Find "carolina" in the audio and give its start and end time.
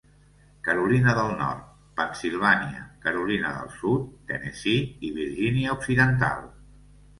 0.67-1.11, 3.05-3.53